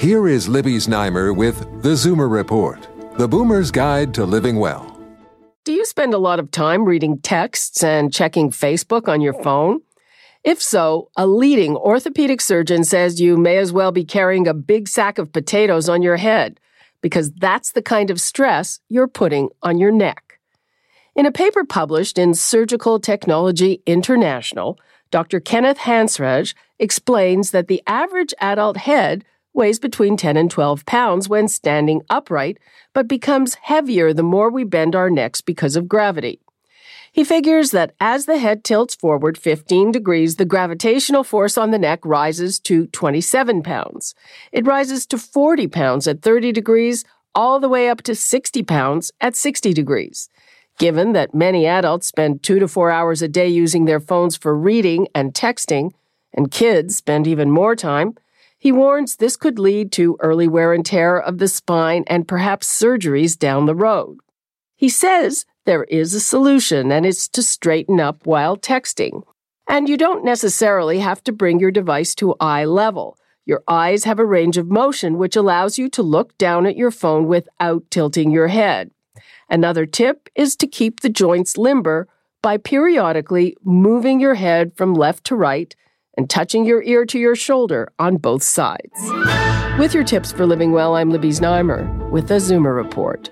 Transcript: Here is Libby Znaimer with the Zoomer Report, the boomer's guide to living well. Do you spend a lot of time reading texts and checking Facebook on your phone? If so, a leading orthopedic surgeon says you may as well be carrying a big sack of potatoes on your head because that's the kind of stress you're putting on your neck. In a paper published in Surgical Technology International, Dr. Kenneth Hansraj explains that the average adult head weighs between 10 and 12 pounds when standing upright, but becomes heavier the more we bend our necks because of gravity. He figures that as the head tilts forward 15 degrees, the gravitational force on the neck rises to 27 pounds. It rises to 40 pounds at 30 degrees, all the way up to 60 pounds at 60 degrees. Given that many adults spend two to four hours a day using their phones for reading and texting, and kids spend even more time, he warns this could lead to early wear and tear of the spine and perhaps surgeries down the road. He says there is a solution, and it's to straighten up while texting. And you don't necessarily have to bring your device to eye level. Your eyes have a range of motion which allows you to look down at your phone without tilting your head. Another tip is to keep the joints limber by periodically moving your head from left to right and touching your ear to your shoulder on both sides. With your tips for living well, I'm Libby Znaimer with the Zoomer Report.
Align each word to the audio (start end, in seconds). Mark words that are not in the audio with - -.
Here 0.00 0.28
is 0.28 0.48
Libby 0.48 0.76
Znaimer 0.76 1.36
with 1.36 1.82
the 1.82 1.90
Zoomer 1.90 2.30
Report, 2.30 2.88
the 3.18 3.28
boomer's 3.28 3.70
guide 3.70 4.14
to 4.14 4.24
living 4.24 4.56
well. 4.56 4.98
Do 5.64 5.74
you 5.74 5.84
spend 5.84 6.14
a 6.14 6.18
lot 6.18 6.40
of 6.40 6.50
time 6.50 6.86
reading 6.86 7.18
texts 7.18 7.84
and 7.84 8.10
checking 8.10 8.50
Facebook 8.50 9.08
on 9.08 9.20
your 9.20 9.34
phone? 9.42 9.82
If 10.42 10.62
so, 10.62 11.10
a 11.18 11.26
leading 11.26 11.76
orthopedic 11.76 12.40
surgeon 12.40 12.82
says 12.82 13.20
you 13.20 13.36
may 13.36 13.58
as 13.58 13.74
well 13.74 13.92
be 13.92 14.06
carrying 14.06 14.48
a 14.48 14.54
big 14.54 14.88
sack 14.88 15.18
of 15.18 15.34
potatoes 15.34 15.86
on 15.86 16.00
your 16.00 16.16
head 16.16 16.58
because 17.02 17.30
that's 17.32 17.72
the 17.72 17.82
kind 17.82 18.10
of 18.10 18.22
stress 18.22 18.80
you're 18.88 19.06
putting 19.06 19.50
on 19.62 19.76
your 19.76 19.92
neck. 19.92 20.40
In 21.14 21.26
a 21.26 21.30
paper 21.30 21.62
published 21.62 22.16
in 22.16 22.32
Surgical 22.32 23.00
Technology 23.00 23.82
International, 23.84 24.80
Dr. 25.10 25.40
Kenneth 25.40 25.80
Hansraj 25.80 26.54
explains 26.78 27.50
that 27.50 27.68
the 27.68 27.82
average 27.86 28.32
adult 28.40 28.78
head 28.78 29.26
weighs 29.52 29.78
between 29.78 30.16
10 30.16 30.36
and 30.36 30.50
12 30.50 30.86
pounds 30.86 31.28
when 31.28 31.48
standing 31.48 32.02
upright, 32.08 32.58
but 32.92 33.08
becomes 33.08 33.54
heavier 33.54 34.12
the 34.12 34.22
more 34.22 34.50
we 34.50 34.64
bend 34.64 34.94
our 34.94 35.10
necks 35.10 35.40
because 35.40 35.76
of 35.76 35.88
gravity. 35.88 36.40
He 37.12 37.24
figures 37.24 37.72
that 37.72 37.92
as 37.98 38.26
the 38.26 38.38
head 38.38 38.62
tilts 38.62 38.94
forward 38.94 39.36
15 39.36 39.90
degrees, 39.90 40.36
the 40.36 40.44
gravitational 40.44 41.24
force 41.24 41.58
on 41.58 41.72
the 41.72 41.78
neck 41.78 42.00
rises 42.04 42.60
to 42.60 42.86
27 42.88 43.62
pounds. 43.62 44.14
It 44.52 44.66
rises 44.66 45.06
to 45.06 45.18
40 45.18 45.66
pounds 45.66 46.06
at 46.06 46.22
30 46.22 46.52
degrees, 46.52 47.04
all 47.34 47.58
the 47.60 47.68
way 47.68 47.88
up 47.88 48.02
to 48.02 48.14
60 48.14 48.62
pounds 48.62 49.12
at 49.20 49.36
60 49.36 49.72
degrees. 49.72 50.28
Given 50.78 51.12
that 51.12 51.34
many 51.34 51.66
adults 51.66 52.06
spend 52.06 52.42
two 52.42 52.58
to 52.58 52.68
four 52.68 52.90
hours 52.90 53.22
a 53.22 53.28
day 53.28 53.48
using 53.48 53.84
their 53.84 54.00
phones 54.00 54.36
for 54.36 54.56
reading 54.56 55.08
and 55.14 55.34
texting, 55.34 55.92
and 56.32 56.50
kids 56.50 56.96
spend 56.96 57.26
even 57.26 57.50
more 57.50 57.76
time, 57.76 58.14
he 58.60 58.70
warns 58.70 59.16
this 59.16 59.36
could 59.36 59.58
lead 59.58 59.90
to 59.90 60.18
early 60.20 60.46
wear 60.46 60.74
and 60.74 60.84
tear 60.84 61.18
of 61.18 61.38
the 61.38 61.48
spine 61.48 62.04
and 62.06 62.28
perhaps 62.28 62.68
surgeries 62.68 63.36
down 63.36 63.64
the 63.64 63.74
road. 63.74 64.18
He 64.76 64.90
says 64.90 65.46
there 65.64 65.84
is 65.84 66.12
a 66.12 66.20
solution, 66.20 66.92
and 66.92 67.06
it's 67.06 67.26
to 67.28 67.42
straighten 67.42 68.00
up 68.00 68.26
while 68.26 68.58
texting. 68.58 69.22
And 69.66 69.88
you 69.88 69.96
don't 69.96 70.24
necessarily 70.24 70.98
have 70.98 71.24
to 71.24 71.32
bring 71.32 71.58
your 71.58 71.70
device 71.70 72.14
to 72.16 72.34
eye 72.38 72.66
level. 72.66 73.16
Your 73.46 73.62
eyes 73.66 74.04
have 74.04 74.18
a 74.18 74.26
range 74.26 74.58
of 74.58 74.70
motion 74.70 75.16
which 75.16 75.36
allows 75.36 75.78
you 75.78 75.88
to 75.90 76.02
look 76.02 76.36
down 76.36 76.66
at 76.66 76.76
your 76.76 76.90
phone 76.90 77.28
without 77.28 77.90
tilting 77.90 78.30
your 78.30 78.48
head. 78.48 78.90
Another 79.48 79.86
tip 79.86 80.28
is 80.34 80.54
to 80.56 80.66
keep 80.66 81.00
the 81.00 81.08
joints 81.08 81.56
limber 81.56 82.08
by 82.42 82.58
periodically 82.58 83.56
moving 83.64 84.20
your 84.20 84.34
head 84.34 84.76
from 84.76 84.92
left 84.92 85.24
to 85.24 85.34
right 85.34 85.74
and 86.16 86.28
touching 86.28 86.64
your 86.64 86.82
ear 86.82 87.04
to 87.06 87.18
your 87.18 87.36
shoulder 87.36 87.92
on 87.98 88.16
both 88.16 88.42
sides. 88.42 88.92
With 89.78 89.94
your 89.94 90.04
tips 90.04 90.32
for 90.32 90.46
living 90.46 90.72
well, 90.72 90.96
I'm 90.96 91.10
Libby 91.10 91.30
Znaimer 91.30 92.10
with 92.10 92.28
the 92.28 92.34
Zoomer 92.34 92.74
Report. 92.74 93.30